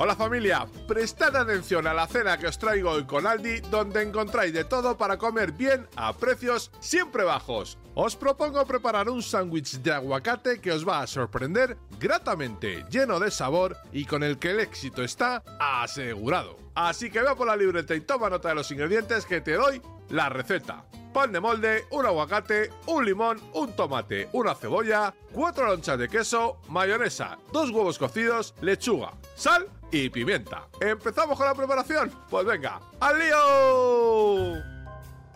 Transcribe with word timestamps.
Hola 0.00 0.14
familia, 0.14 0.64
prestad 0.86 1.34
atención 1.34 1.88
a 1.88 1.92
la 1.92 2.06
cena 2.06 2.38
que 2.38 2.46
os 2.46 2.56
traigo 2.56 2.92
hoy 2.92 3.02
con 3.02 3.26
Aldi, 3.26 3.58
donde 3.62 4.00
encontráis 4.00 4.52
de 4.52 4.62
todo 4.62 4.96
para 4.96 5.18
comer 5.18 5.50
bien 5.50 5.88
a 5.96 6.12
precios 6.12 6.70
siempre 6.78 7.24
bajos. 7.24 7.78
Os 7.96 8.14
propongo 8.14 8.64
preparar 8.64 9.08
un 9.10 9.24
sándwich 9.24 9.78
de 9.78 9.90
aguacate 9.90 10.60
que 10.60 10.70
os 10.70 10.86
va 10.86 11.00
a 11.00 11.08
sorprender 11.08 11.76
gratamente, 11.98 12.84
lleno 12.88 13.18
de 13.18 13.32
sabor 13.32 13.76
y 13.90 14.04
con 14.04 14.22
el 14.22 14.38
que 14.38 14.52
el 14.52 14.60
éxito 14.60 15.02
está 15.02 15.42
asegurado. 15.58 16.56
Así 16.76 17.10
que 17.10 17.20
vea 17.20 17.34
por 17.34 17.48
la 17.48 17.56
libreta 17.56 17.96
y 17.96 18.00
toma 18.00 18.30
nota 18.30 18.50
de 18.50 18.54
los 18.54 18.70
ingredientes 18.70 19.26
que 19.26 19.40
te 19.40 19.54
doy 19.54 19.82
la 20.10 20.28
receta. 20.28 20.84
Pan 21.12 21.32
de 21.32 21.40
molde, 21.40 21.86
un 21.90 22.06
aguacate, 22.06 22.70
un 22.86 23.04
limón, 23.04 23.40
un 23.54 23.72
tomate, 23.72 24.28
una 24.32 24.54
cebolla, 24.54 25.14
cuatro 25.32 25.66
lonchas 25.66 25.98
de 25.98 26.08
queso, 26.08 26.58
mayonesa, 26.68 27.38
dos 27.52 27.70
huevos 27.70 27.98
cocidos, 27.98 28.54
lechuga, 28.60 29.12
sal 29.34 29.66
y 29.90 30.10
pimienta. 30.10 30.68
¿Empezamos 30.80 31.36
con 31.36 31.46
la 31.46 31.54
preparación? 31.54 32.12
Pues 32.30 32.44
venga, 32.46 32.80
¡al 33.00 33.18
lío! 33.18 34.77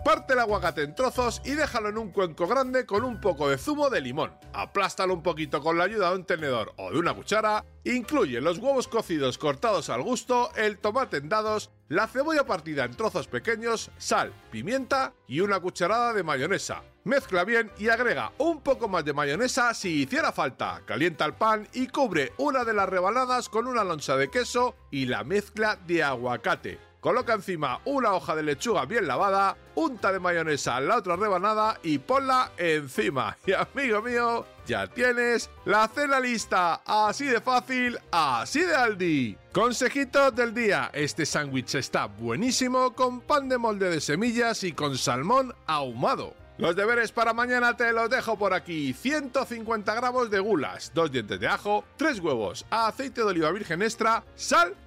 Parte 0.05 0.33
el 0.33 0.41
aguacate 0.41 0.83
en 0.83 0.97
trozos 0.97 1.41
y 1.45 1.53
déjalo 1.53 1.89
en 1.89 1.97
un 1.97 2.11
cuenco 2.11 2.49
grande 2.49 2.87
con 2.87 3.05
un 3.05 3.21
poco 3.21 3.49
de 3.49 3.57
zumo 3.57 3.89
de 3.89 4.01
limón. 4.01 4.33
Aplástalo 4.53 5.15
un 5.15 5.23
poquito 5.23 5.63
con 5.63 5.79
la 5.79 5.85
ayuda 5.85 6.11
de 6.11 6.17
un 6.17 6.25
tenedor 6.25 6.73
o 6.77 6.91
de 6.91 6.99
una 6.99 7.15
cuchara. 7.15 7.65
Incluye 7.85 8.41
los 8.41 8.59
huevos 8.59 8.89
cocidos 8.89 9.39
cortados 9.39 9.91
al 9.91 10.03
gusto, 10.03 10.51
el 10.57 10.79
tomate 10.79 11.19
en 11.19 11.29
dados, 11.29 11.71
la 11.89 12.09
cebolla 12.09 12.45
partida 12.45 12.85
en 12.85 12.97
trozos 12.97 13.29
pequeños, 13.29 13.93
sal, 13.97 14.33
pimienta 14.51 15.13
y 15.29 15.39
una 15.39 15.61
cucharada 15.61 16.13
de 16.13 16.25
mayonesa. 16.25 16.83
Mezcla 17.05 17.45
bien 17.45 17.71
y 17.79 17.89
agrega 17.89 18.33
un 18.39 18.61
poco 18.61 18.89
más 18.89 19.05
de 19.05 19.13
mayonesa 19.13 19.73
si 19.73 20.03
hiciera 20.03 20.33
falta. 20.33 20.83
Calienta 20.85 21.27
el 21.27 21.35
pan 21.35 21.69
y 21.75 21.87
cubre 21.87 22.33
una 22.39 22.65
de 22.65 22.75
las 22.75 22.89
rebanadas 22.89 23.49
con 23.49 23.69
una 23.69 23.85
loncha 23.85 24.17
de 24.17 24.31
queso 24.31 24.75
y 24.91 25.07
la 25.07 25.23
mezcla 25.23 25.77
de 25.87 26.03
aguacate. 26.03 26.92
Coloca 27.03 27.33
encima 27.33 27.81
una 27.85 28.13
hoja 28.13 28.37
de 28.37 28.45
lechuga 28.45 28.87
bien 28.87 29.09
lavada, 29.09 29.57
unta 29.75 30.13
de 30.13 30.21
mayonesa 30.21 30.81
la 30.81 30.99
otra 30.99 31.17
rebanada 31.17 31.81
y 31.83 31.99
ponla 31.99 32.53
encima. 32.57 33.37
Y 33.47 33.55
amigo 33.55 34.01
mío, 34.03 34.47
ya 34.69 34.87
tienes 34.87 35.51
la 35.65 35.89
cena 35.89 36.21
lista. 36.21 36.81
Así 36.87 37.25
de 37.25 37.41
fácil, 37.41 37.99
así 38.13 38.61
de 38.61 38.77
Aldi. 38.77 39.37
Consejitos 39.51 40.33
del 40.37 40.55
día. 40.55 40.93
Este 40.93 41.27
sándwich 41.27 41.75
está 41.75 42.07
buenísimo 42.07 42.95
con 42.95 43.21
pan 43.21 43.49
de 43.49 43.59
molde 43.59 43.91
de 43.91 44.01
semillas 44.01 44.63
y 44.63 44.71
con 44.71 44.97
salmón 44.97 45.53
ahumado. 45.67 46.37
Los 46.59 46.77
deberes 46.77 47.11
para 47.11 47.33
mañana 47.33 47.77
te 47.77 47.93
los 47.93 48.11
dejo 48.11 48.39
por 48.39 48.55
aquí. 48.55 48.93
150 48.93 49.93
gramos 49.97 50.31
de 50.31 50.39
gulas, 50.39 50.93
dos 50.95 51.11
dientes 51.11 51.41
de 51.41 51.49
ajo, 51.49 51.83
tres 51.97 52.21
huevos, 52.21 52.65
aceite 52.71 53.23
de 53.23 53.27
oliva 53.27 53.51
virgen 53.51 53.83
extra, 53.83 54.23
sal 54.37 54.77